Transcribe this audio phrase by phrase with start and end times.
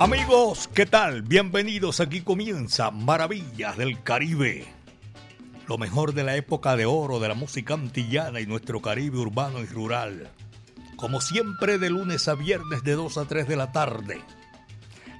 [0.00, 1.22] Amigos, ¿qué tal?
[1.22, 2.00] Bienvenidos.
[2.00, 4.66] Aquí comienza Maravillas del Caribe.
[5.68, 9.60] Lo mejor de la época de oro de la música antillana y nuestro Caribe urbano
[9.60, 10.28] y rural.
[10.96, 14.20] Como siempre, de lunes a viernes de 2 a 3 de la tarde.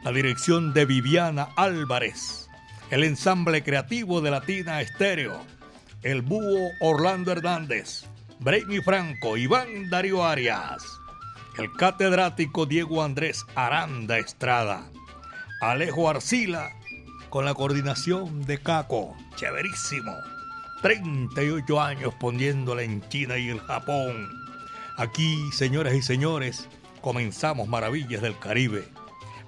[0.03, 2.51] La dirección de Viviana Álvarez.
[2.91, 5.41] El ensamble creativo de Latina Estéreo.
[6.03, 8.07] El búho Orlando Hernández.
[8.41, 11.01] Brainy Franco, Iván Darío Arias
[11.59, 14.91] el catedrático Diego Andrés Aranda Estrada,
[15.61, 16.73] Alejo Arcila,
[17.31, 20.13] con la coordinación de Caco, chéverísimo,
[20.83, 24.29] 38 años poniéndola en China y el Japón.
[24.97, 26.69] Aquí, señoras y señores,
[27.01, 28.89] comenzamos Maravillas del Caribe.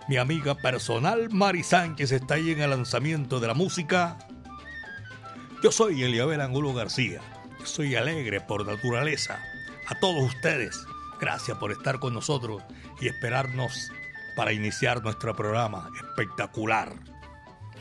[0.08, 4.18] Mi amiga personal Mari Sánchez está ahí en el lanzamiento de la música.
[5.62, 7.20] Yo soy Eliabel Angulo García.
[7.64, 9.40] Soy alegre por naturaleza.
[9.88, 10.86] A todos ustedes,
[11.20, 12.62] Gracias por estar con nosotros
[13.00, 13.90] y esperarnos
[14.36, 16.94] para iniciar nuestro programa espectacular.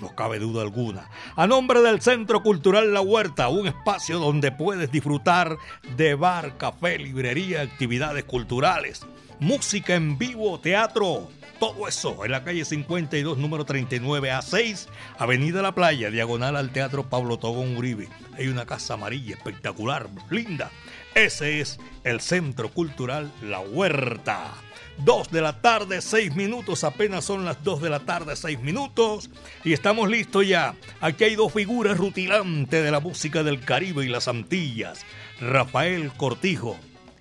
[0.02, 1.10] No cabe duda alguna.
[1.36, 5.58] A nombre del Centro Cultural La Huerta, un espacio donde puedes disfrutar
[5.96, 9.06] de bar, café, librería, actividades culturales,
[9.40, 11.30] música en vivo, teatro,
[11.60, 16.72] todo eso en la calle 52, número 39 a 6, Avenida La Playa, diagonal al
[16.72, 18.10] Teatro Pablo Togón Uribe.
[18.38, 20.70] Hay una casa amarilla espectacular, linda
[21.16, 24.52] ese es el Centro Cultural La Huerta.
[24.98, 29.30] Dos de la tarde, seis minutos, apenas son las dos de la tarde, seis minutos.
[29.64, 30.76] Y estamos listos ya.
[31.02, 35.06] Aquí hay dos figuras rutilantes de la música del Caribe y las Antillas.
[35.42, 36.78] Rafael Cortijo,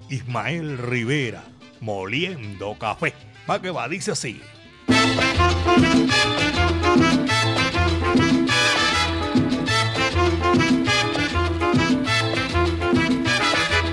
[0.08, 1.44] Ismael Rivera,
[1.80, 3.12] moliendo café.
[3.50, 4.40] Va que va, dice así.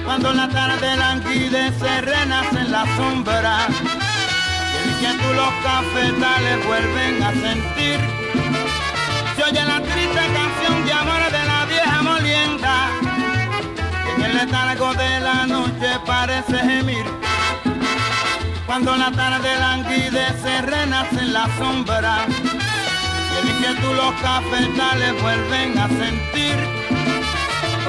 [0.06, 0.71] Cuando la tarde
[2.96, 3.68] sombra.
[5.02, 8.00] Y el tú los cafetales vuelven a sentir.
[9.36, 12.76] Se oye la triste canción de amor de la vieja molienda.
[14.06, 17.06] Que en el letargo de la noche parece gemir.
[18.66, 22.26] Cuando la tarde languidece, renace en la sombra.
[23.44, 26.58] Y el tú los cafetales vuelven a sentir.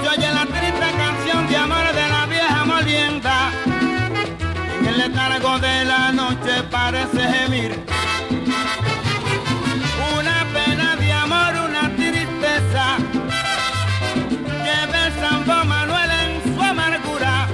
[0.02, 2.22] Se oye la triste canción de amor de la
[2.84, 3.71] en
[4.92, 7.84] el letargo de la noche parece gemir.
[10.18, 12.96] Una pena de amor, una tristeza.
[14.64, 17.48] Lleva el Sambo Manuel en su amargura.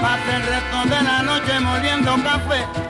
[0.00, 2.81] Pasa el resto de la noche moliendo café.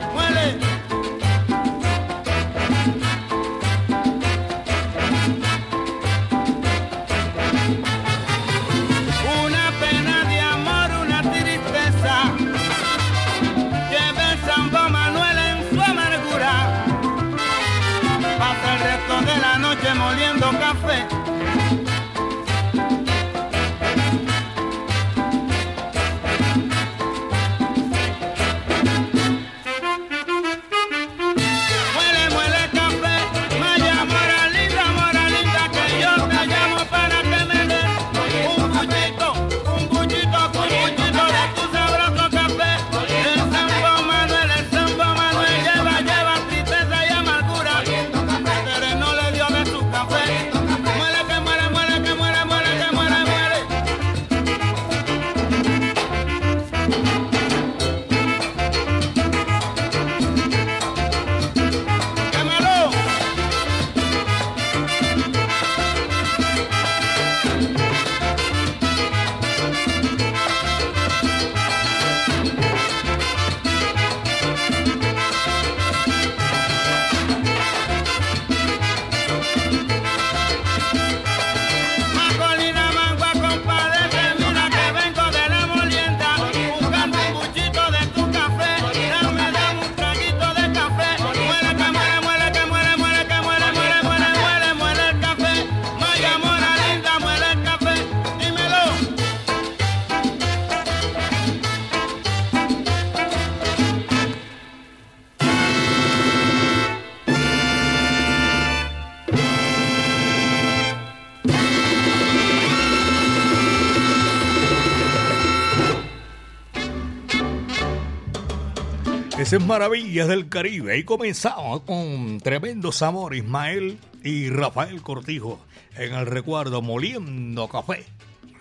[119.43, 120.93] Ese es Maravillas del Caribe.
[120.93, 125.59] Ahí comenzamos con tremendo amor Ismael y Rafael Cortijo
[125.97, 128.05] en el recuerdo Moliendo Café.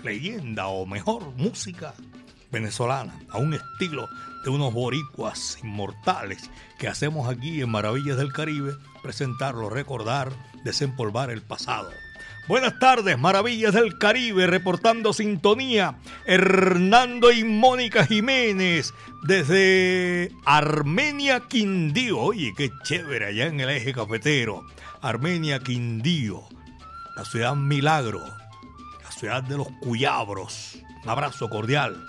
[0.03, 1.95] Leyenda o mejor música
[2.51, 4.09] venezolana, a un estilo
[4.45, 6.51] de unos boricuas inmortales
[6.81, 8.73] que hacemos aquí en Maravillas del Caribe,
[9.05, 10.33] presentarlo, recordar,
[10.65, 11.91] desempolvar el pasado.
[12.49, 15.99] Buenas tardes, Maravillas del Caribe, reportando sintonía.
[16.27, 18.93] Hernando y Mónica Jiménez,
[19.23, 22.19] desde Armenia Quindío.
[22.19, 24.67] Oye, qué chévere allá en el eje cafetero.
[25.01, 26.43] Armenia Quindío,
[27.17, 28.25] la ciudad milagro,
[29.05, 30.79] la ciudad de los Cuyabros.
[31.05, 32.09] Un abrazo cordial.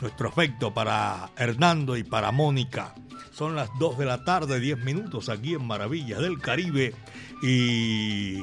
[0.00, 2.94] Nuestro afecto para Hernando y para Mónica.
[3.32, 6.94] Son las 2 de la tarde, 10 minutos aquí en Maravillas del Caribe.
[7.42, 8.40] Y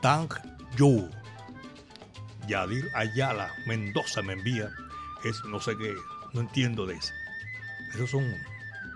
[0.00, 0.28] Tang
[0.76, 1.08] Yu.
[2.48, 4.70] Yadir Ayala Mendoza me envía.
[5.24, 5.94] Es no sé qué,
[6.32, 7.12] no entiendo de eso.
[7.94, 8.24] Esos son,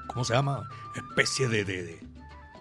[0.09, 0.69] ¿cómo se llama?
[0.95, 2.01] Especie de, de,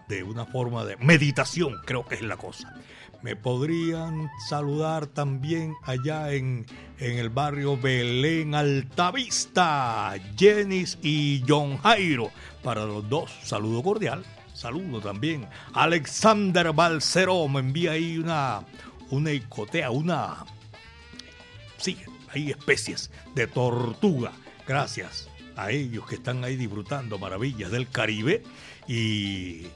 [0.10, 2.76] de, una forma de meditación, creo que es la cosa.
[3.22, 6.66] Me podrían saludar también allá en,
[7.00, 12.32] en el barrio Belén Altavista, Jenis y John Jairo.
[12.62, 14.26] Para los dos, saludo cordial
[14.64, 15.46] saludo también.
[15.74, 18.62] Alexander Balceró me envía ahí una,
[19.10, 20.46] una icotea, una...
[21.78, 21.98] Sí,
[22.30, 24.32] hay especies de tortuga.
[24.66, 28.42] Gracias a ellos que están ahí disfrutando maravillas del Caribe
[28.88, 29.68] y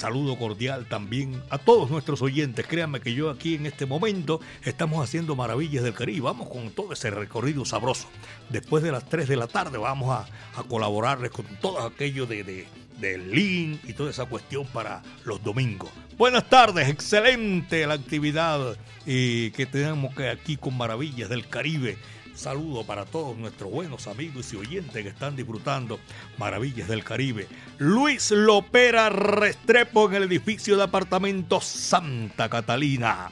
[0.00, 2.66] saludo cordial también a todos nuestros oyentes.
[2.66, 6.22] Créanme que yo aquí en este momento estamos haciendo maravillas del Caribe.
[6.22, 8.08] Vamos con todo ese recorrido sabroso.
[8.48, 10.26] Después de las 3 de la tarde vamos a,
[10.58, 12.66] a colaborarles con todo aquello de, de,
[12.98, 15.90] del link y toda esa cuestión para los domingos.
[16.16, 21.98] Buenas tardes, excelente la actividad y que tenemos aquí con Maravillas del Caribe.
[22.40, 26.00] Saludo para todos nuestros buenos amigos y oyentes que están disfrutando
[26.38, 27.46] Maravillas del Caribe.
[27.76, 33.30] Luis Lopera Restrepo en el edificio de apartamentos Santa Catalina.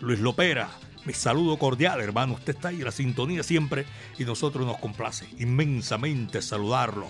[0.00, 0.70] Luis Lopera,
[1.04, 2.34] mi saludo cordial, hermano.
[2.34, 3.86] Usted está ahí en la sintonía siempre
[4.20, 7.08] y nosotros nos complace inmensamente saludarlo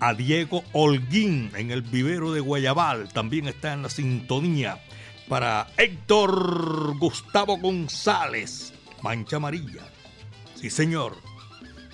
[0.00, 3.12] a Diego Holguín en el vivero de Guayabal.
[3.12, 4.82] También está en la sintonía.
[5.28, 9.82] Para Héctor Gustavo González, Mancha Amarilla.
[10.54, 11.16] Sí, señor.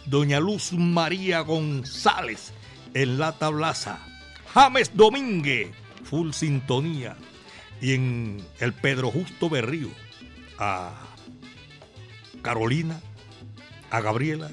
[0.06, 2.52] Doña Luz María González
[2.94, 3.98] en La Tablaza.
[4.54, 5.70] James Domínguez,
[6.04, 7.16] full sintonía.
[7.80, 9.90] Y en el Pedro Justo Berrío,
[10.58, 10.94] a
[12.42, 13.00] Carolina,
[13.90, 14.50] a Gabriela,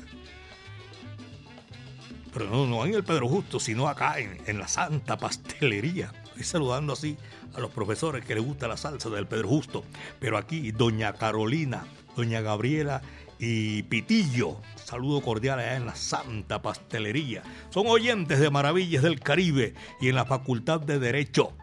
[2.33, 6.11] pero no, no en el Pedro Justo, sino acá en, la Santa Pastelería.
[6.25, 7.17] Estoy saludando así
[7.53, 9.83] a los profesores que les gusta la salsa del Pedro Justo.
[10.19, 11.85] Pero aquí, doña Carolina,
[12.15, 13.01] doña Gabriela
[13.39, 14.61] y Pitillo.
[14.75, 17.43] Saludo cordial allá en la Santa Pastelería.
[17.69, 21.53] Son oyentes de Maravillas del Caribe y en la Facultad de Derecho.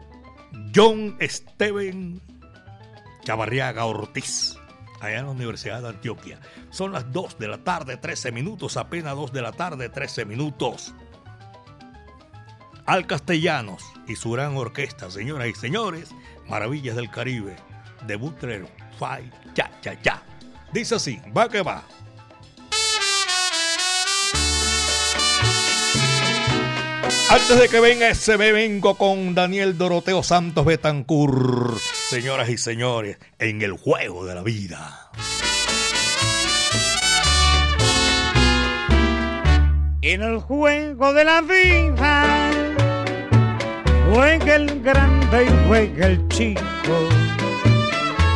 [0.75, 2.21] John Steven
[3.23, 4.57] Chavarriaga Ortiz
[4.99, 6.39] allá en la Universidad de Antioquia.
[6.69, 10.93] Son las 2 de la tarde, 13 minutos, apenas 2 de la tarde, 13 minutos.
[12.85, 16.13] Al Castellanos y su gran orquesta, señoras y señores,
[16.47, 17.55] Maravillas del Caribe,
[18.05, 18.67] de Butler,
[18.99, 20.23] Fai, cha, cha, cha.
[20.73, 21.83] Dice así, va que va.
[27.29, 31.77] Antes de que venga ese vengo con Daniel Doroteo Santos Betancur.
[32.09, 35.09] Señoras y señores, en el juego de la vida.
[40.01, 42.51] En el juego de la vida
[44.11, 46.61] juega el grande y juega el chico,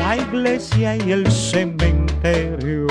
[0.00, 2.86] la iglesia y el cementerio.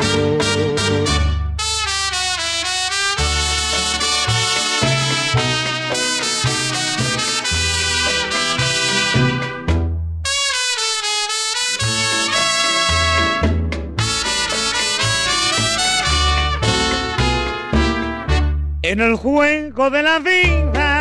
[18.84, 21.00] En el juego de la vida,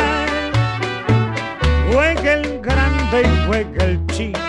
[1.91, 4.48] juega el grande y juega el chico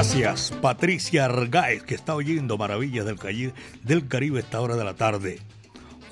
[0.00, 3.52] Gracias, Patricia Argáez, que está oyendo Maravillas del, Caribe,
[3.82, 5.40] del Caribe esta hora de la tarde.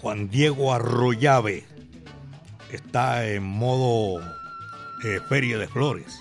[0.03, 1.65] Juan Diego Arroyave
[2.71, 4.21] está en modo
[5.05, 6.19] eh, Feria de Flores,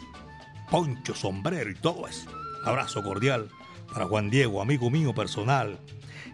[0.72, 2.32] poncho, sombrero y todo eso.
[2.64, 3.50] Abrazo cordial
[3.92, 5.78] para Juan Diego, amigo mío personal.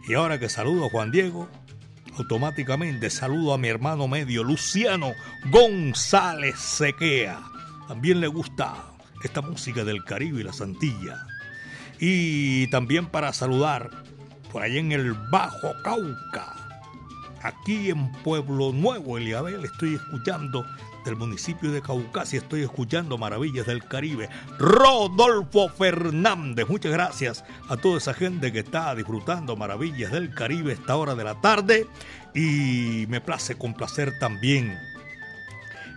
[0.07, 1.49] Y ahora que saludo a Juan Diego,
[2.15, 5.13] automáticamente saludo a mi hermano medio, Luciano
[5.49, 7.41] González Sequea.
[7.87, 8.92] También le gusta
[9.23, 11.25] esta música del Caribe y la Santilla.
[11.99, 13.89] Y también para saludar
[14.51, 16.53] por ahí en el Bajo Cauca,
[17.41, 20.65] aquí en Pueblo Nuevo, Eliabel, estoy escuchando
[21.03, 22.39] del municipio de Caucasia.
[22.39, 24.29] Estoy escuchando Maravillas del Caribe.
[24.57, 26.67] Rodolfo Fernández.
[26.69, 31.23] Muchas gracias a toda esa gente que está disfrutando Maravillas del Caribe esta hora de
[31.23, 31.87] la tarde.
[32.33, 34.77] Y me place complacer también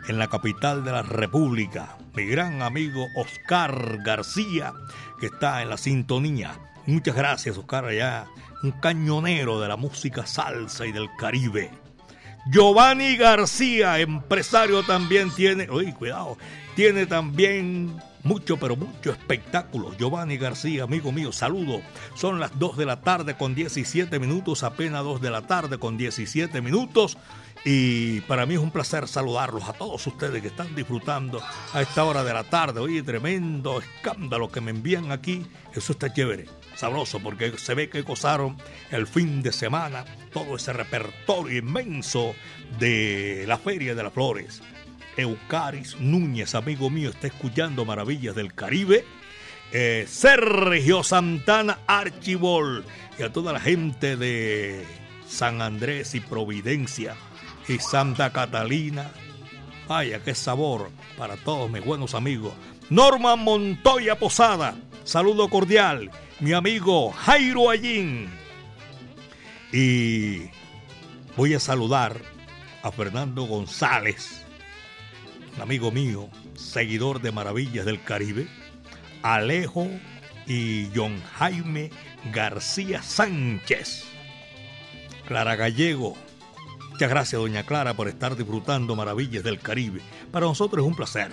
[0.09, 4.73] en la capital de la República, mi gran amigo Oscar García,
[5.19, 6.59] que está en la sintonía.
[6.87, 8.27] Muchas gracias, Oscar, allá,
[8.63, 11.71] un cañonero de la música salsa y del Caribe.
[12.51, 16.39] Giovanni García, empresario también tiene, oye, cuidado,
[16.77, 19.97] tiene también mucho, pero mucho espectáculo.
[19.97, 21.81] Giovanni García, amigo mío, saludo.
[22.15, 25.97] Son las 2 de la tarde con 17 minutos, apenas 2 de la tarde con
[25.97, 27.17] 17 minutos.
[27.69, 31.43] Y para mí es un placer saludarlos a todos ustedes que están disfrutando
[31.73, 32.79] a esta hora de la tarde.
[32.79, 35.45] Oye, tremendo escándalo que me envían aquí.
[35.75, 36.47] Eso está chévere
[36.77, 38.57] sabroso porque se ve que gozaron
[38.93, 42.37] el fin de semana todo ese repertorio inmenso
[42.79, 44.63] de la Feria de las Flores.
[45.17, 49.05] Eucaris Núñez, amigo mío, está escuchando Maravillas del Caribe.
[49.73, 52.85] Eh, Sergio Santana Archibol
[53.19, 54.87] y a toda la gente de
[55.27, 57.17] San Andrés y Providencia
[57.69, 59.11] y Santa Catalina.
[59.89, 62.53] Vaya, qué sabor para todos mis buenos amigos.
[62.91, 68.31] Norma Montoya Posada, saludo cordial mi amigo Jairo Allín.
[69.73, 70.51] Y
[71.37, 72.21] voy a saludar
[72.83, 74.45] a Fernando González,
[75.57, 78.47] un amigo mío, seguidor de Maravillas del Caribe,
[79.23, 79.89] Alejo
[80.47, 81.91] y John Jaime
[82.33, 84.05] García Sánchez.
[85.27, 86.17] Clara Gallego,
[86.97, 90.01] muchas gracias doña Clara por estar disfrutando Maravillas del Caribe.
[90.33, 91.31] Para nosotros es un placer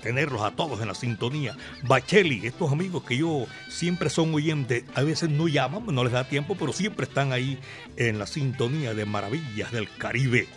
[0.00, 1.54] tenerlos a todos en la sintonía.
[1.82, 6.24] Bacheli, estos amigos que yo siempre son oyentes, a veces no llaman, no les da
[6.24, 7.58] tiempo, pero siempre están ahí
[7.98, 10.48] en la sintonía de Maravillas del Caribe.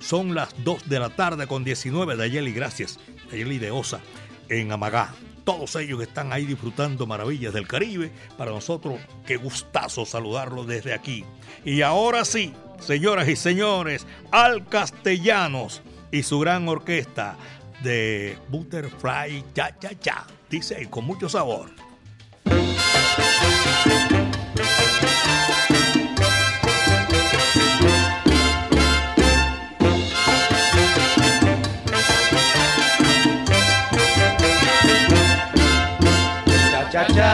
[0.00, 2.98] Son las 2 de la tarde con 19 de Ayeli, gracias,
[3.30, 4.00] Ayeli de Osa,
[4.48, 5.14] en Amagá.
[5.44, 11.24] Todos ellos están ahí disfrutando Maravillas del Caribe, para nosotros qué gustazo saludarlos desde aquí.
[11.64, 12.52] Y ahora sí,
[12.84, 17.36] señoras y señores, al Castellanos y su gran orquesta
[17.82, 20.26] de Butterfly Cha Cha Cha.
[20.50, 21.70] Dice con mucho sabor.
[36.70, 37.33] Cha cha cha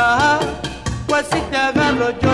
[0.00, 0.38] ven acá.
[1.06, 2.29] Pues si te agarro yo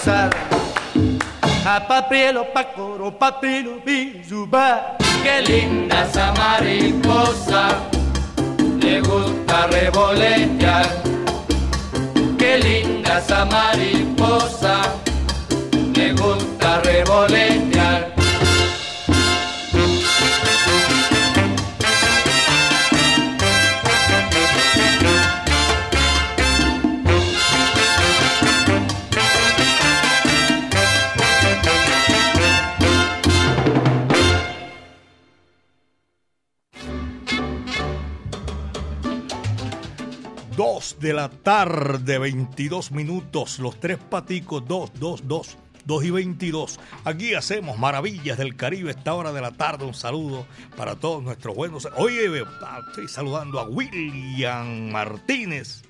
[0.00, 0.30] gozar.
[1.64, 4.96] A papelo, pa coro, papelo, bizuba.
[5.22, 7.68] Qué linda esa mariposa,
[8.80, 10.86] le gusta revoletear.
[12.38, 14.80] Qué linda esa mariposa,
[15.94, 17.69] le gusta revoletear.
[41.10, 46.78] De la tarde, 22 minutos, los tres paticos, dos, dos, dos, dos y 22.
[47.04, 49.86] Aquí hacemos maravillas del Caribe esta hora de la tarde.
[49.86, 50.46] Un saludo
[50.76, 51.88] para todos nuestros buenos.
[51.96, 52.44] Oye,
[52.86, 55.82] estoy saludando a William Martínez,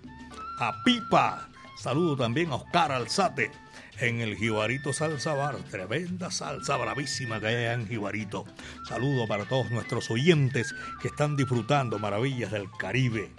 [0.58, 1.50] a Pipa.
[1.76, 3.50] Saludo también a Oscar Alzate
[3.98, 5.56] en el Jibarito Salsa Bar.
[5.70, 8.46] Tremenda salsa bravísima que hay en Jibarito.
[8.88, 13.30] Saludo para todos nuestros oyentes que están disfrutando maravillas del Caribe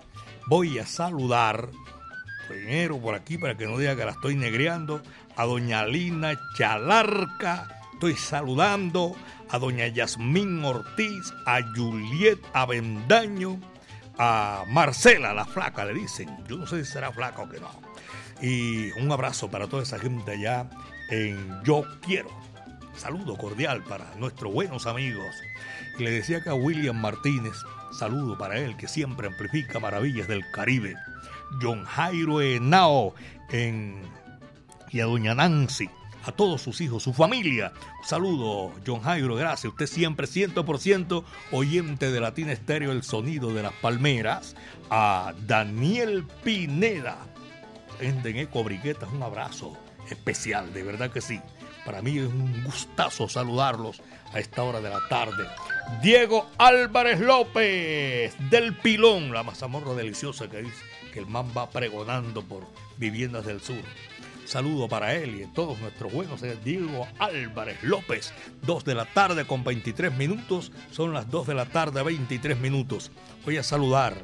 [0.52, 1.70] voy a saludar
[2.50, 5.02] primero por aquí para que no diga que la estoy negreando
[5.38, 7.80] a doña Lina Chalarca.
[7.94, 9.16] Estoy saludando
[9.50, 13.62] a doña Yasmín Ortiz a Juliet Avendaño
[14.18, 16.28] a Marcela la flaca le dicen.
[16.50, 17.72] Yo no sé si será flaca o que no.
[18.42, 20.70] Y un abrazo para toda esa gente allá
[21.12, 22.30] en Yo Quiero.
[22.98, 25.34] Saludo cordial para nuestros buenos amigos.
[25.98, 27.56] Y le decía que a William Martínez
[27.92, 30.96] Saludo para él que siempre amplifica maravillas del Caribe.
[31.62, 33.14] John Jairo Henao
[33.50, 34.02] en,
[34.92, 35.90] y a doña Nancy,
[36.24, 37.74] a todos sus hijos, su familia.
[38.04, 39.72] Saludo, John Jairo, gracias.
[39.74, 44.56] Usted siempre 100% oyente de Latina Estéreo, el sonido de las palmeras.
[44.90, 47.18] A Daniel Pineda,
[48.00, 49.78] en Eco Briquetas, un abrazo
[50.10, 51.40] especial, de verdad que sí.
[51.86, 54.02] Para mí es un gustazo saludarlos
[54.34, 55.46] a esta hora de la tarde.
[56.00, 62.42] Diego Álvarez López del Pilón, la mazamorra deliciosa que dice que el man va pregonando
[62.44, 62.66] por
[62.98, 63.82] viviendas del sur.
[64.46, 66.42] Saludo para él y todos nuestros buenos.
[66.64, 70.72] Diego Álvarez López, 2 de la tarde con 23 minutos.
[70.92, 73.12] Son las 2 de la tarde, 23 minutos.
[73.46, 74.16] Voy a saludar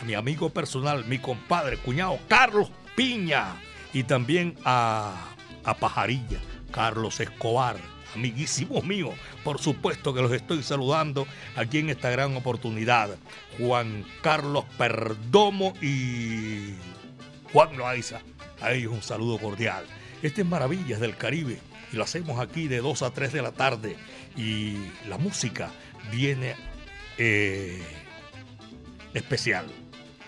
[0.00, 3.56] a mi amigo personal, mi compadre, cuñado Carlos Piña
[3.94, 5.30] y también a,
[5.64, 12.10] a Pajarilla, Carlos Escobar amiguísimos míos, por supuesto que los estoy saludando aquí en esta
[12.10, 13.10] gran oportunidad.
[13.58, 16.74] Juan Carlos Perdomo y
[17.52, 18.20] Juan Loaiza.
[18.60, 19.84] A ellos un saludo cordial.
[20.22, 21.58] Este es Maravillas del Caribe
[21.92, 23.96] y lo hacemos aquí de 2 a 3 de la tarde.
[24.36, 24.76] Y
[25.08, 25.70] la música
[26.10, 26.54] viene
[27.18, 27.82] eh,
[29.14, 29.66] especial.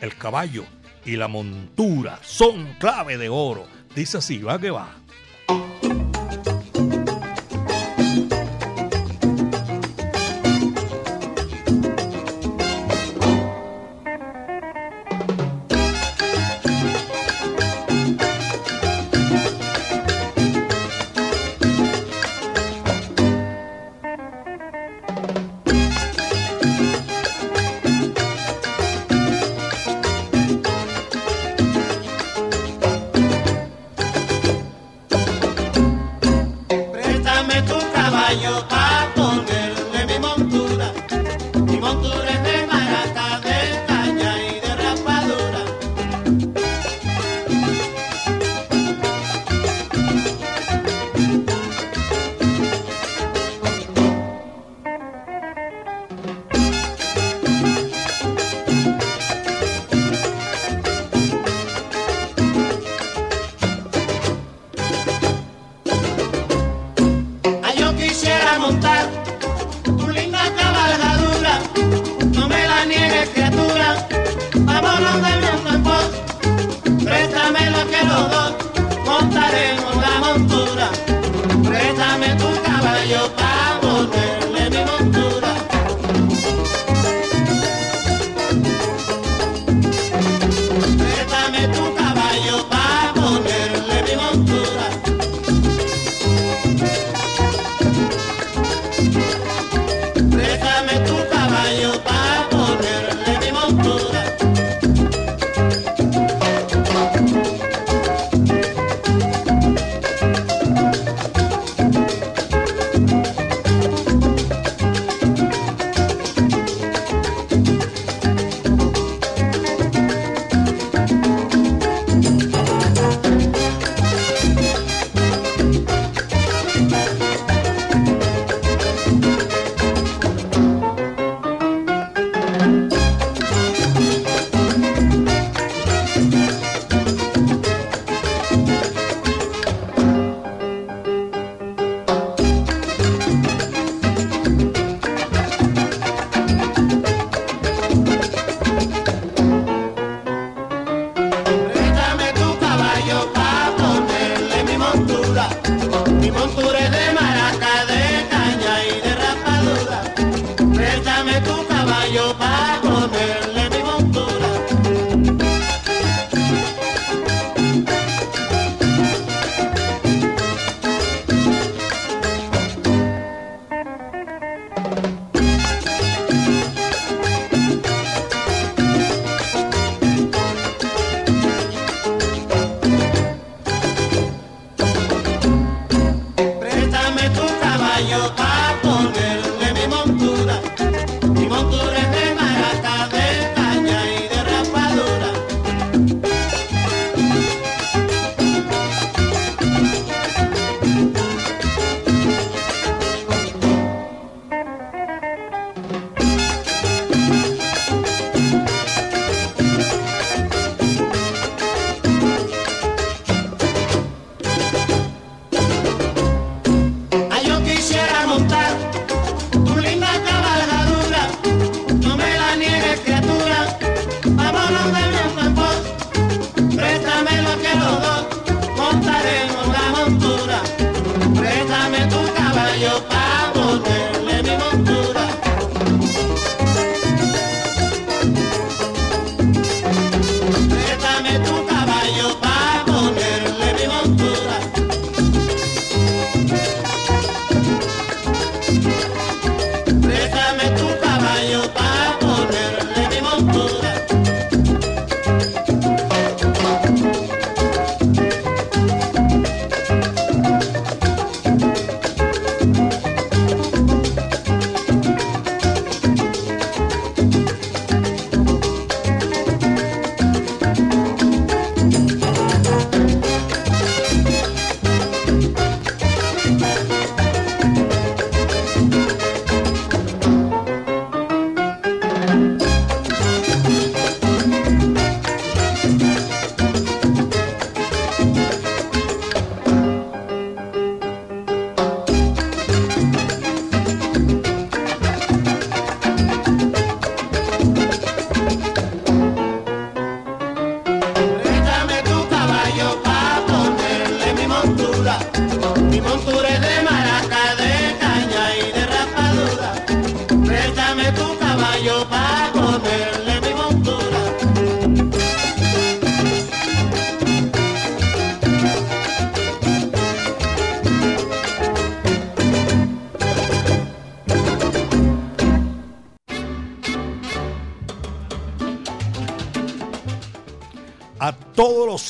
[0.00, 0.64] El caballo
[1.04, 3.66] y la montura son clave de oro.
[3.94, 5.03] Dice así, va que va.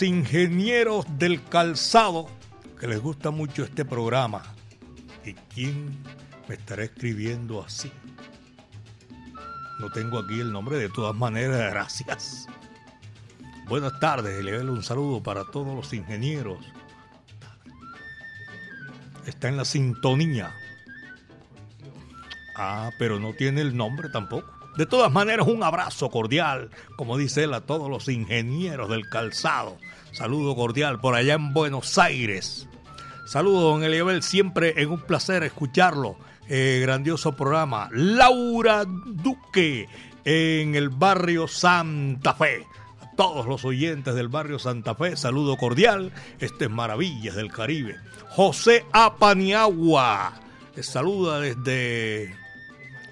[0.03, 2.29] Ingenieros del calzado
[2.79, 4.43] que les gusta mucho este programa.
[5.25, 5.97] ¿Y quién
[6.49, 7.91] me estará escribiendo así?
[9.81, 12.47] No tengo aquí el nombre, de todas maneras, gracias.
[13.69, 16.59] Buenas tardes, le doy un saludo para todos los ingenieros.
[19.27, 20.53] Está en la sintonía.
[22.57, 24.54] Ah, pero no tiene el nombre tampoco.
[24.77, 29.79] De todas maneras, un abrazo cordial, como dice él, a todos los ingenieros del calzado.
[30.13, 32.69] Saludo cordial por allá en Buenos Aires.
[33.27, 36.17] Saludo, don Eliabel, siempre es un placer escucharlo.
[36.49, 37.89] Eh, grandioso programa.
[37.93, 39.89] Laura Duque,
[40.25, 42.67] en el barrio Santa Fe.
[43.01, 46.13] A todos los oyentes del barrio Santa Fe, saludo cordial.
[46.41, 47.97] Este es Maravillas del Caribe.
[48.31, 50.35] José Apaniagua,
[50.81, 52.35] saluda desde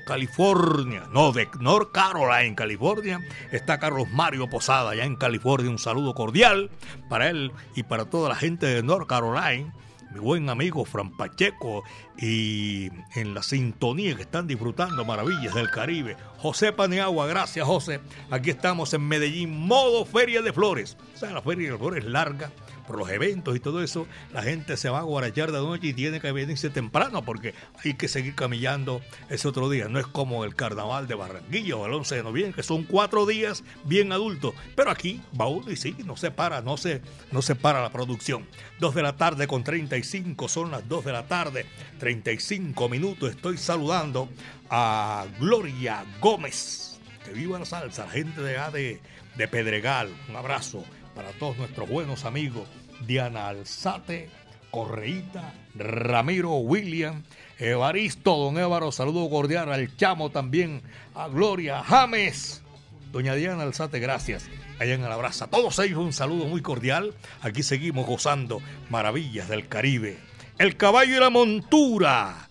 [0.04, 5.70] California, no, de North Carolina, California, está Carlos Mario Posada, allá en California.
[5.70, 6.70] Un saludo cordial
[7.08, 9.72] para él y para toda la gente de North Carolina.
[10.12, 11.84] mi buen amigo Fran Pacheco
[12.18, 16.16] y en la sintonía que están disfrutando maravillas del Caribe.
[16.38, 18.00] José Paneagua, gracias José.
[18.30, 20.96] Aquí estamos en Medellín, modo Feria de Flores.
[21.14, 22.50] O sea, la Feria de Flores larga
[22.86, 25.92] por los eventos y todo eso, la gente se va a guarachar de noche y
[25.94, 29.88] tiene que venirse temprano porque hay que seguir camillando ese otro día.
[29.88, 33.26] No es como el carnaval de Barranquilla o el 11 de noviembre, que son cuatro
[33.26, 34.54] días bien adultos.
[34.74, 37.90] Pero aquí va uno y sí, no se para, no se, no se para la
[37.90, 38.46] producción.
[38.78, 41.66] Dos de la tarde con 35, son las dos de la tarde,
[41.98, 43.30] 35 minutos.
[43.30, 44.28] Estoy saludando
[44.70, 47.00] a Gloria Gómez.
[47.24, 49.00] Que viva la salsa, la gente de, de,
[49.36, 50.10] de Pedregal.
[50.28, 50.84] Un abrazo
[51.14, 52.68] para todos nuestros buenos amigos,
[53.06, 54.30] Diana Alzate,
[54.70, 57.22] Correíta, Ramiro William,
[57.58, 60.82] Evaristo, don Évaro, saludo cordial al Chamo también,
[61.14, 62.62] a Gloria James,
[63.10, 64.48] doña Diana Alzate, gracias.
[64.78, 65.44] Allá en el abrazo.
[65.44, 67.14] A todos ellos un saludo muy cordial.
[67.40, 70.18] Aquí seguimos gozando maravillas del Caribe.
[70.58, 72.48] El caballo y la montura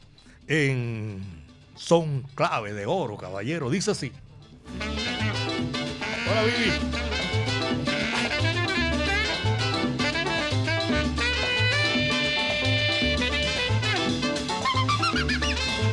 [0.47, 1.41] en
[1.75, 3.69] son clave de oro, caballero.
[3.69, 4.11] Dice así.
[6.29, 7.00] Hola, Vivi.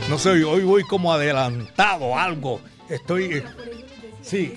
[0.09, 2.63] No sé, hoy voy como adelantado algo.
[2.89, 3.25] Estoy.
[3.25, 3.45] Eh,
[4.23, 4.55] sí,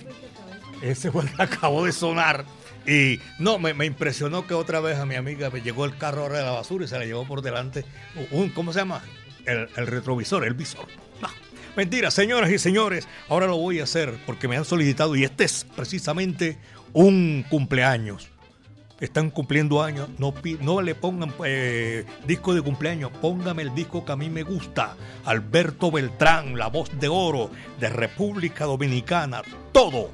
[0.81, 2.45] ese fue el que acabó de sonar.
[2.87, 6.37] Y no, me, impresionó que otra vez a mi amiga me llegó el carro ahora
[6.37, 7.83] de la basura y se la llevó por delante.
[8.31, 9.03] Un, ¿Cómo se llama?
[9.45, 10.87] El, retrovisor, el visor.
[11.75, 13.09] Mentira, señoras y señores.
[13.27, 16.57] Ahora lo voy a hacer porque me han solicitado y este es precisamente
[16.93, 18.30] un cumpleaños
[19.01, 24.11] están cumpliendo años, no, no le pongan eh, disco de cumpleaños, póngame el disco que
[24.11, 24.95] a mí me gusta.
[25.25, 30.11] Alberto Beltrán, la voz de oro de República Dominicana, todo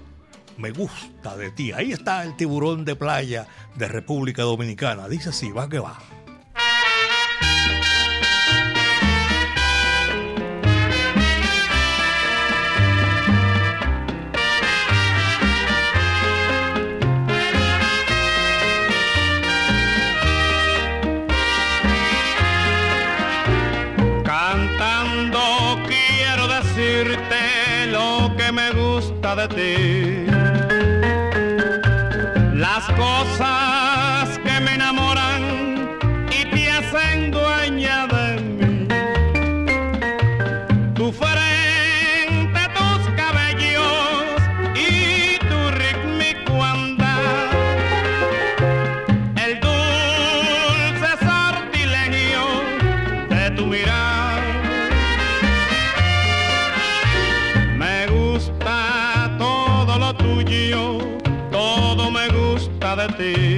[0.58, 1.72] me gusta de ti.
[1.74, 5.08] Ahí está el tiburón de playa de República Dominicana.
[5.08, 6.00] Dice así, va que va.
[29.56, 30.17] De
[63.18, 63.57] de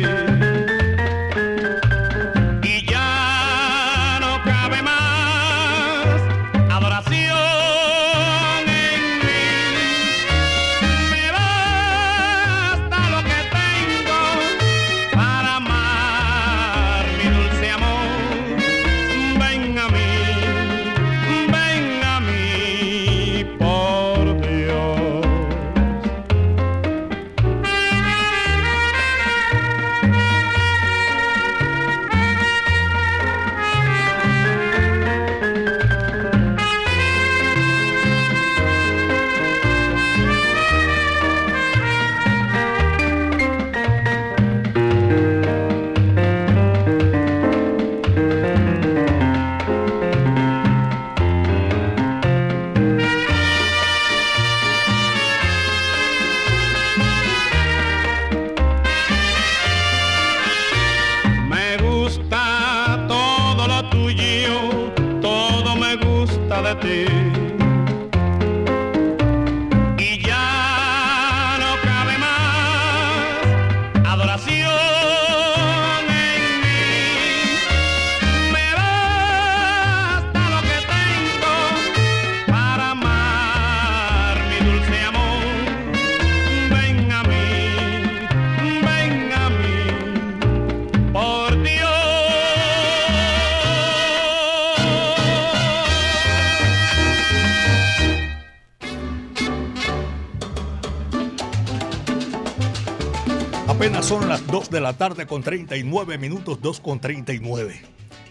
[104.04, 107.82] son las 2 de la tarde con 39 minutos, 2 con 39.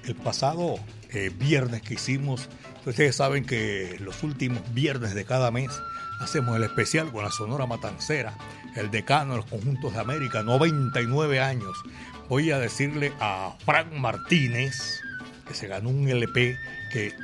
[0.05, 0.77] El pasado
[1.11, 2.49] eh, viernes que hicimos,
[2.87, 5.71] ustedes saben que los últimos viernes de cada mes
[6.21, 8.37] hacemos el especial con la Sonora Matancera,
[8.77, 11.77] el decano de los conjuntos de América, 99 años.
[12.29, 15.01] voy a decirle a Frank Martínez,
[15.47, 16.57] que se ganó un LP
[16.93, 17.15] que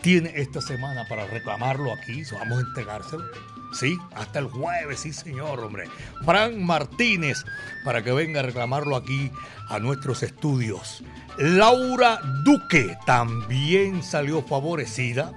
[0.00, 3.24] tiene esta semana para reclamarlo aquí, vamos a entregárselo.
[3.72, 5.84] Sí, hasta el jueves, sí señor, hombre.
[6.24, 7.44] Frank Martínez,
[7.84, 9.30] para que venga a reclamarlo aquí
[9.68, 11.02] a nuestros estudios.
[11.38, 15.32] Laura Duque también salió favorecida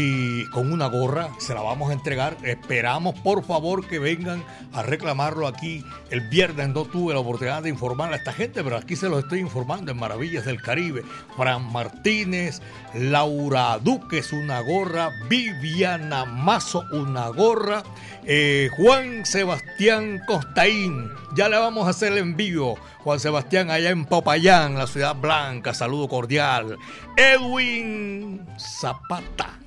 [0.00, 2.36] y con una gorra se la vamos a entregar.
[2.44, 6.68] Esperamos por favor que vengan a reclamarlo aquí el viernes.
[6.68, 9.90] No tuve la oportunidad de informarle a esta gente, pero aquí se los estoy informando
[9.90, 11.02] en Maravillas del Caribe.
[11.36, 12.62] Fran Martínez,
[12.94, 17.82] Laura Duque es una gorra, Viviana Mazo una gorra,
[18.24, 21.10] eh, Juan Sebastián Costaín.
[21.34, 22.76] Ya le vamos a hacer el envío.
[22.98, 26.78] Juan Sebastián allá en Popayán, la ciudad blanca, saludo cordial.
[27.16, 29.58] Edwin Zapata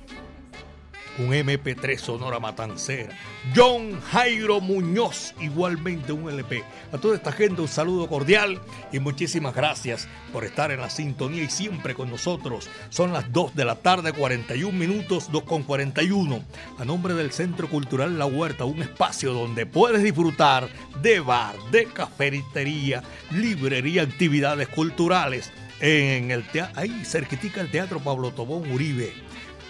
[1.18, 3.16] un MP3 Sonora Matancera.
[3.54, 6.64] John Jairo Muñoz, igualmente un LP.
[6.92, 8.60] A toda esta gente un saludo cordial
[8.92, 12.68] y muchísimas gracias por estar en la sintonía y siempre con nosotros.
[12.88, 16.42] Son las 2 de la tarde, 41 minutos, 2 con 41.
[16.78, 20.68] A nombre del Centro Cultural La Huerta, un espacio donde puedes disfrutar
[21.02, 25.52] de bar, de cafetería, librería, actividades culturales.
[25.80, 26.44] En el
[26.76, 29.12] ahí cerquitica el Teatro Pablo Tobón Uribe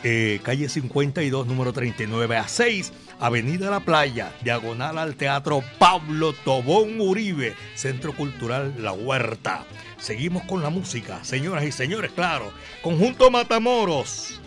[0.05, 7.01] eh, calle 52, número 39 a 6, Avenida La Playa, diagonal al Teatro Pablo Tobón
[7.01, 9.65] Uribe, Centro Cultural La Huerta.
[9.99, 12.53] Seguimos con la música, señoras y señores, claro.
[12.83, 14.41] Conjunto Matamoros,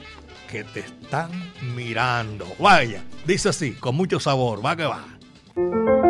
[0.52, 1.32] que te están
[1.76, 2.46] mirando.
[2.60, 6.05] Vaya, dice así, con mucho sabor, va que va.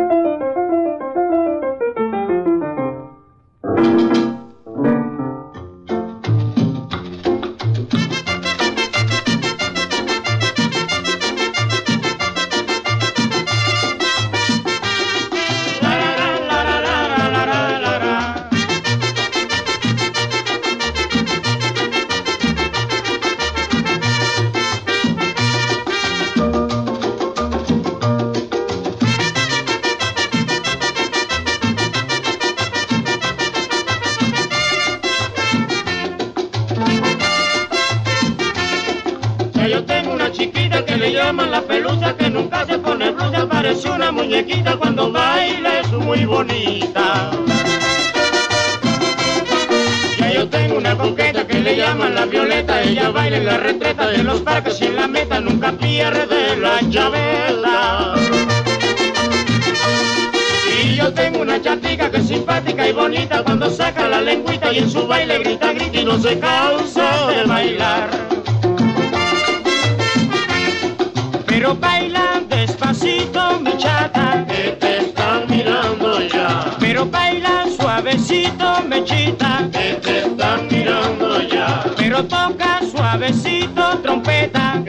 [82.16, 84.82] Pero toca suavecito, trompeta,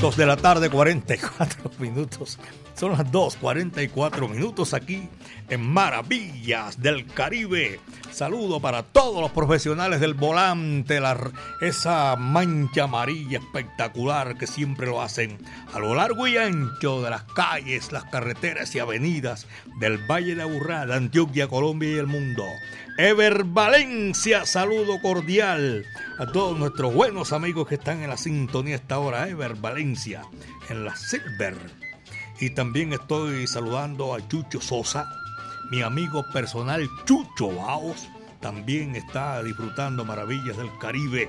[0.00, 2.38] 2 de la tarde, 44 minutos.
[2.74, 5.10] Son las 2, 44 minutos aquí
[5.50, 7.80] en Maravillas del Caribe.
[8.10, 10.98] Saludo para todos los profesionales del volante,
[11.60, 15.36] esa mancha amarilla espectacular que siempre lo hacen
[15.74, 19.46] a lo largo y ancho de las calles, las carreteras y avenidas
[19.80, 22.44] del Valle de Aburrá, de Antioquia, Colombia y el mundo.
[23.02, 25.86] Ever Valencia, saludo cordial
[26.18, 29.26] a todos nuestros buenos amigos que están en la sintonía esta hora.
[29.26, 29.89] Ever Valencia,
[30.68, 31.56] en la Silver.
[32.40, 35.08] Y también estoy saludando a Chucho Sosa,
[35.70, 38.08] mi amigo personal Chucho Baos.
[38.40, 41.28] También está disfrutando maravillas del Caribe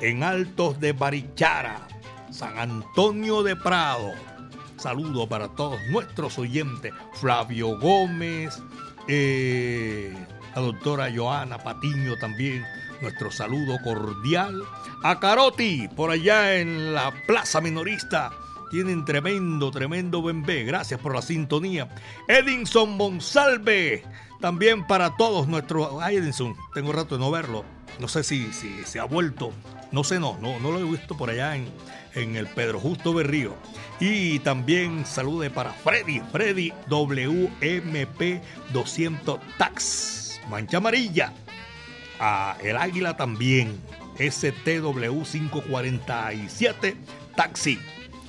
[0.00, 1.86] en Altos de Barichara,
[2.30, 4.12] San Antonio de Prado.
[4.76, 6.92] Saludo para todos nuestros oyentes.
[7.14, 8.60] Flavio Gómez,
[9.08, 10.14] eh,
[10.54, 12.64] la doctora Joana Patiño también,
[13.00, 14.62] nuestro saludo cordial.
[15.02, 18.32] A Caroti, por allá en la Plaza Minorista,
[18.70, 20.64] tienen tremendo, tremendo bembé.
[20.64, 21.88] Gracias por la sintonía.
[22.28, 24.04] Edinson Monsalve,
[24.40, 26.02] también para todos nuestros.
[26.02, 27.64] Ay, Edinson, tengo rato de no verlo.
[27.98, 29.52] No sé si, si se ha vuelto.
[29.90, 31.68] No sé, no, no, no lo he visto por allá en,
[32.14, 33.54] en el Pedro Justo Berrío.
[34.00, 38.42] Y también salude para Freddy, Freddy WMP
[38.72, 41.32] 200 Tax mancha amarilla.
[42.18, 43.80] A el águila también.
[44.20, 46.96] STW 547
[47.34, 47.78] Taxi.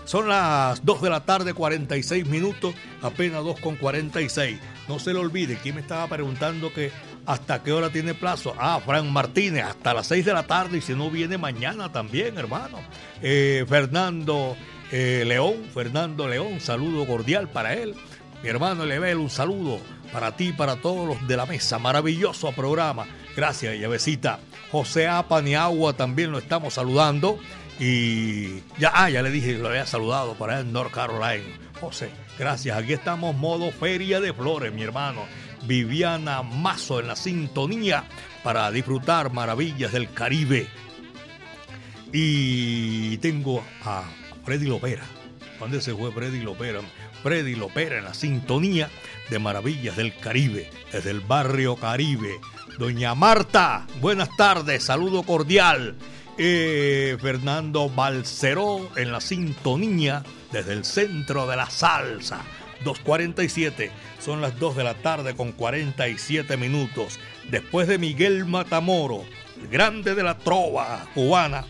[0.05, 4.59] Son las 2 de la tarde, 46 minutos, apenas 2 con 46.
[4.87, 6.91] No se le olvide, ¿quién me estaba preguntando que
[7.25, 8.55] hasta qué hora tiene plazo?
[8.57, 12.37] Ah, Fran Martínez, hasta las 6 de la tarde y si no viene mañana también,
[12.37, 12.79] hermano.
[13.21, 14.57] Eh, Fernando
[14.91, 17.95] eh, León, Fernando León, saludo cordial para él.
[18.43, 19.79] Mi hermano Lebel, un saludo
[20.11, 21.79] para ti, para todos los de la mesa.
[21.79, 23.05] Maravilloso programa.
[23.35, 24.39] Gracias, llavecita.
[24.72, 27.39] José Apaniagua también lo estamos saludando.
[27.80, 31.43] Y ya, ah, ya le dije, lo había saludado para el North Carolina.
[31.80, 32.78] José, gracias.
[32.78, 35.26] Aquí estamos modo Feria de Flores, mi hermano.
[35.63, 38.03] Viviana Mazo en la sintonía
[38.43, 40.67] para disfrutar maravillas del Caribe.
[42.13, 44.03] Y tengo a
[44.45, 45.03] Freddy Lopera.
[45.59, 46.82] ¿Dónde se fue Freddy Lopera?
[47.24, 48.89] Freddy Lopera en la sintonía
[49.30, 52.32] de Maravillas del Caribe, desde el barrio Caribe.
[52.78, 55.95] Doña Marta, buenas tardes, saludo cordial.
[56.38, 62.41] Eh, Fernando Balceró en la sintonía desde el centro de la salsa.
[62.84, 67.19] 2.47, son las 2 de la tarde con 47 minutos.
[67.49, 69.24] Después de Miguel Matamoro,
[69.61, 71.65] el grande de la trova cubana,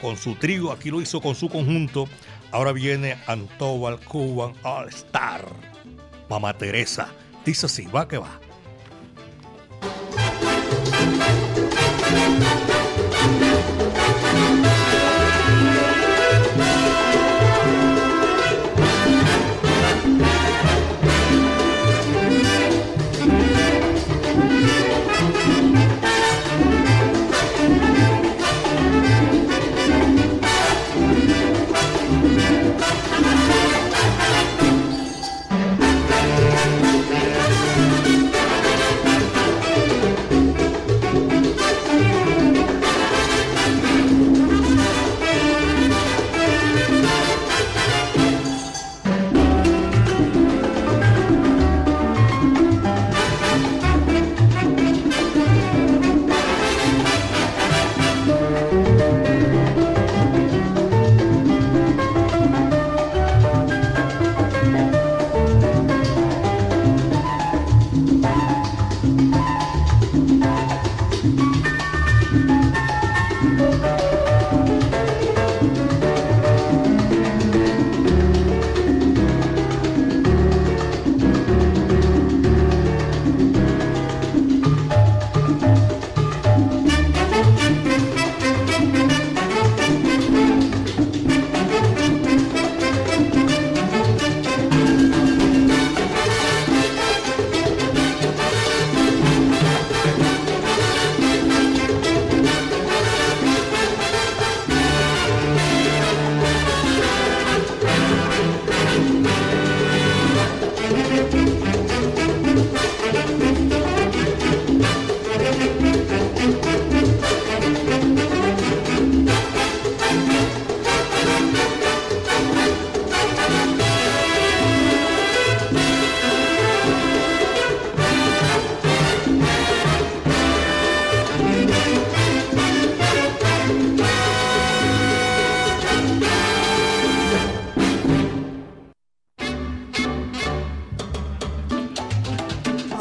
[0.00, 2.08] con su trío, aquí lo hizo con su conjunto,
[2.54, 5.44] Ahora viene Antobal Cuban All Star.
[6.30, 7.08] Mamá Teresa.
[7.44, 8.38] Dice así, va que va.
[11.04, 11.43] Thank you.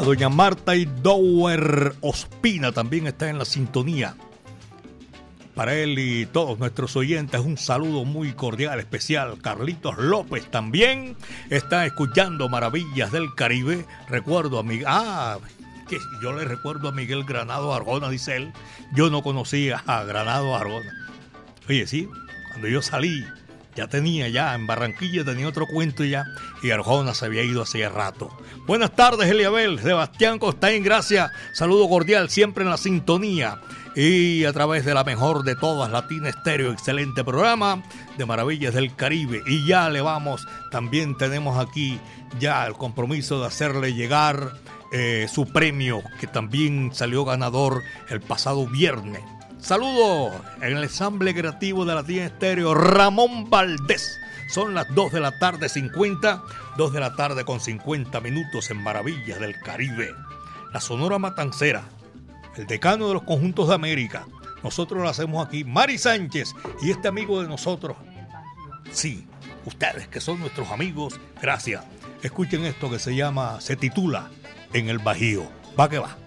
[0.03, 4.15] Doña Marta y Dower Ospina también está en la sintonía.
[5.55, 9.37] Para él y todos nuestros oyentes, un saludo muy cordial, especial.
[9.41, 11.15] Carlitos López también
[11.49, 13.85] está escuchando Maravillas del Caribe.
[14.09, 14.87] Recuerdo a Miguel.
[14.89, 15.37] Ah,
[15.87, 18.51] que yo le recuerdo a Miguel Granado Argona, dice él.
[18.93, 20.91] Yo no conocía a Granado Argona.
[21.69, 22.09] Oye, sí,
[22.49, 23.23] cuando yo salí,
[23.75, 26.25] ya tenía ya, en Barranquilla tenía otro cuento ya,
[26.61, 28.29] y Arjona se había ido hace rato.
[28.65, 33.59] Buenas tardes, Eliabel, Sebastián Costain, gracias, saludo cordial, siempre en la sintonía
[33.95, 37.83] y a través de la mejor de todas, Latina Estéreo, excelente programa
[38.17, 39.43] de Maravillas del Caribe.
[39.45, 41.99] Y ya le vamos, también tenemos aquí
[42.39, 44.53] ya el compromiso de hacerle llegar
[44.91, 49.21] eh, su premio, que también salió ganador el pasado viernes.
[49.63, 54.19] Saludo en el ensamble creativo de Latina Estéreo, Ramón Valdés.
[54.49, 56.43] Son las 2 de la tarde 50,
[56.75, 60.13] 2 de la tarde con 50 minutos en Maravillas del Caribe.
[60.73, 61.85] La Sonora Matancera,
[62.57, 64.25] el decano de los conjuntos de América.
[64.63, 67.95] Nosotros lo hacemos aquí, Mari Sánchez y este amigo de nosotros.
[68.91, 69.25] Sí,
[69.63, 71.85] ustedes que son nuestros amigos, gracias.
[72.21, 74.29] Escuchen esto que se llama, se titula
[74.73, 75.49] En el Bajío.
[75.79, 76.17] Va que va.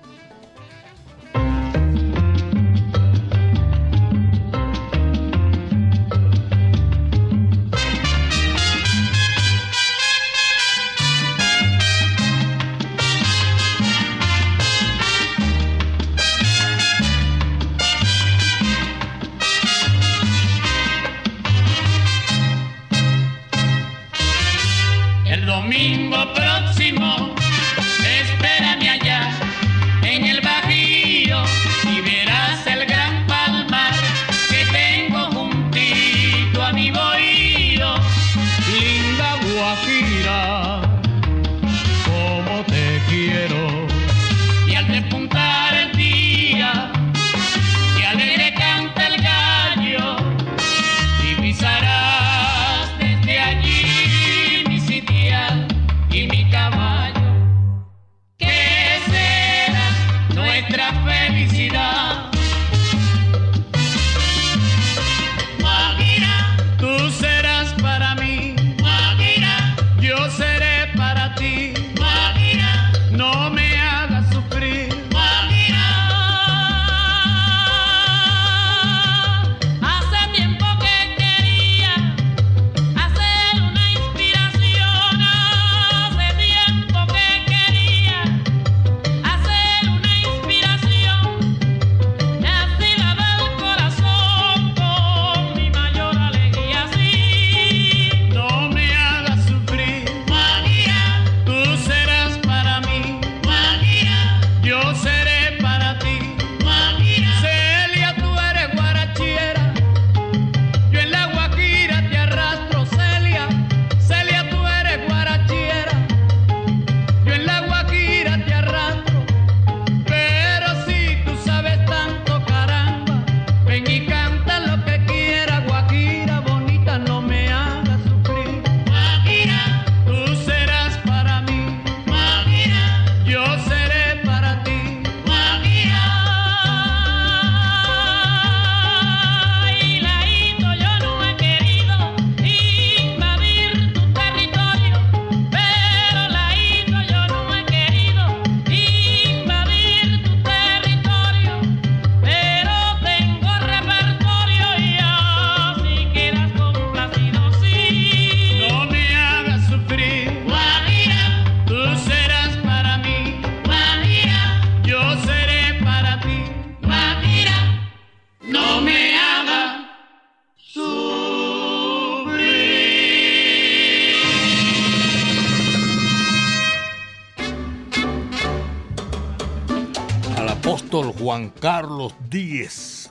[25.56, 26.55] Juan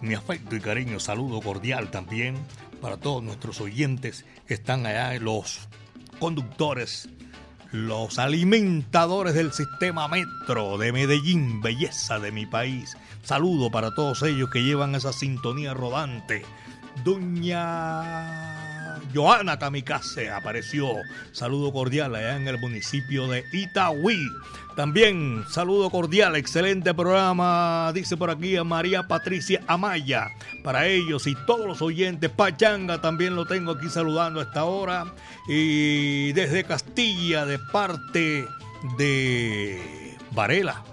[0.05, 2.37] Mi afecto y cariño, saludo cordial también
[2.79, 5.67] para todos nuestros oyentes están allá, los
[6.19, 7.09] conductores,
[7.71, 12.95] los alimentadores del sistema metro de Medellín, belleza de mi país.
[13.23, 16.45] Saludo para todos ellos que llevan esa sintonía rodante.
[17.03, 18.45] Doña
[19.11, 20.93] Joana Kamikaze apareció.
[21.31, 24.23] Saludo cordial allá en el municipio de Itagüí.
[24.75, 30.31] También saludo cordial, excelente programa, dice por aquí a María Patricia Amaya.
[30.65, 35.13] Para ellos y todos los oyentes, Pachanga también lo tengo aquí saludando a esta hora.
[35.47, 38.45] Y desde Castilla, de parte
[38.97, 40.83] de Varela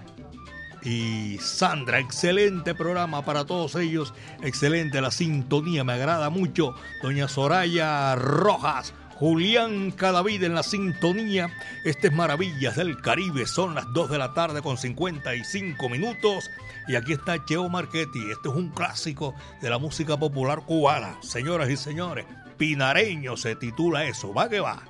[0.81, 1.99] y Sandra.
[1.99, 4.13] Excelente programa para todos ellos.
[4.41, 6.73] Excelente la sintonía, me agrada mucho.
[7.01, 8.93] Doña Soraya Rojas.
[9.15, 11.49] Julián Cadavid en la sintonía.
[11.85, 13.45] Este es Maravillas del Caribe.
[13.45, 16.49] Son las 2 de la tarde con 55 minutos.
[16.87, 18.31] Y aquí está Cheo Marchetti.
[18.31, 21.17] Este es un clásico de la música popular cubana.
[21.21, 22.25] Señoras y señores,
[22.57, 24.33] Pinareño se titula eso.
[24.33, 24.83] Va que va.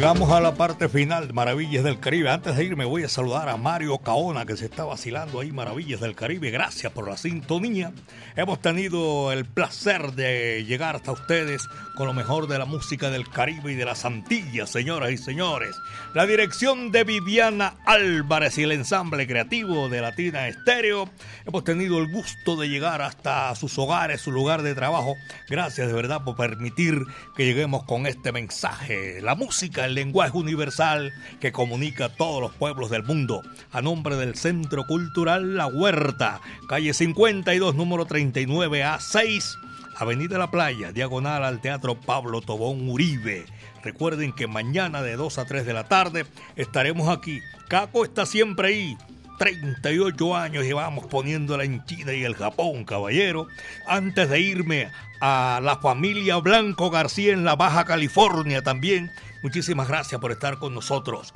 [0.00, 2.30] Llegamos a la parte final de Maravillas del Caribe.
[2.30, 6.00] Antes de irme voy a saludar a Mario Caona que se está vacilando ahí Maravillas
[6.00, 6.50] del Caribe.
[6.50, 7.92] Gracias por la sintonía.
[8.34, 13.28] Hemos tenido el placer de llegar hasta ustedes con lo mejor de la música del
[13.28, 15.76] Caribe y de las Antillas, señoras y señores.
[16.14, 21.10] La dirección de Viviana Álvarez y el ensamble creativo de Latina Estéreo.
[21.44, 25.14] Hemos tenido el gusto de llegar hasta sus hogares, su lugar de trabajo.
[25.50, 27.02] Gracias de verdad por permitir
[27.36, 29.20] que lleguemos con este mensaje.
[29.20, 33.42] La música, el lenguaje universal que comunica a todos los pueblos del mundo.
[33.72, 39.58] A nombre del Centro Cultural La Huerta, calle 52, número 39A6.
[39.96, 43.44] Avenida La Playa, diagonal al Teatro Pablo Tobón Uribe.
[43.82, 46.24] Recuerden que mañana de 2 a 3 de la tarde
[46.56, 47.40] estaremos aquí.
[47.68, 48.96] Caco está siempre ahí.
[49.38, 53.46] 38 años llevamos poniéndola en China y el Japón, caballero.
[53.86, 59.10] Antes de irme a la familia Blanco García en la Baja California también.
[59.42, 61.32] Muchísimas gracias por estar con nosotros.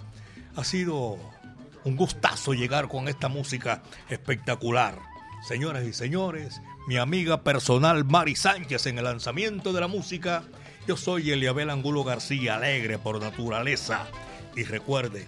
[0.56, 1.18] Ha sido
[1.84, 4.98] un gustazo llegar con esta música espectacular.
[5.48, 10.42] Señoras y señores, mi amiga personal Mari Sánchez en el lanzamiento de la música.
[10.86, 14.06] Yo soy Eliabel Angulo García, alegre por naturaleza.
[14.54, 15.26] Y recuerden,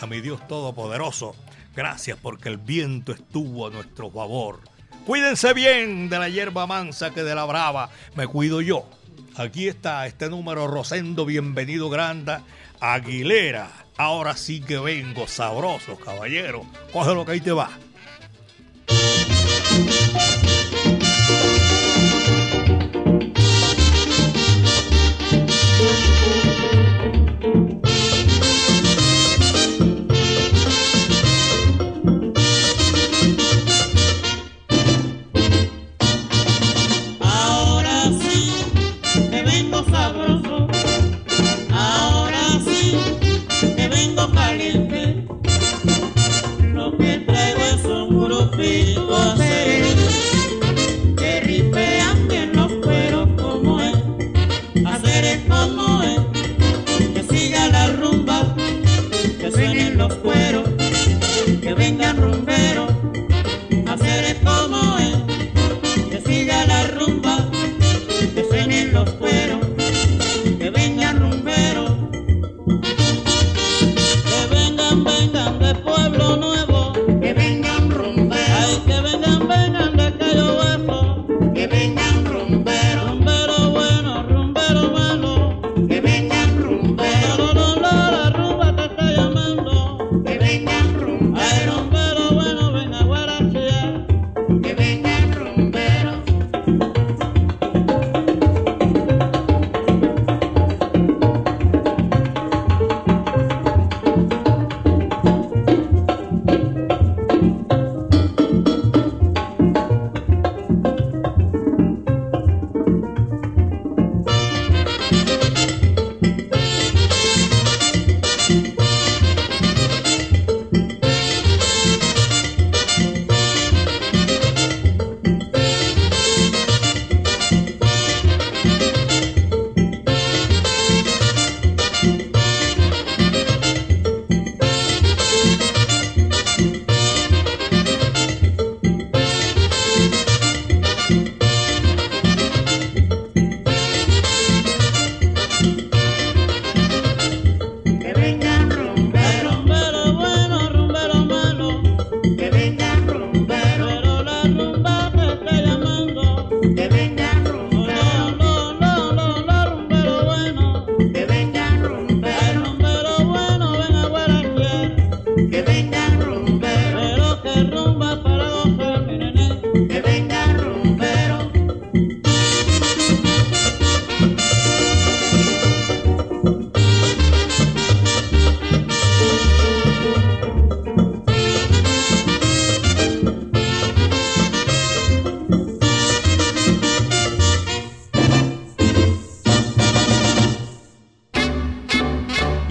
[0.00, 1.34] a mi Dios Todopoderoso.
[1.74, 4.60] Gracias porque el viento estuvo a nuestro favor.
[5.04, 8.88] Cuídense bien de la hierba mansa que de la brava me cuido yo.
[9.38, 12.42] Aquí está este número Rosendo, bienvenido Granda,
[12.80, 13.70] Aguilera.
[13.98, 16.64] Ahora sí que vengo, sabroso, caballero.
[16.90, 17.68] Coge lo que ahí te va.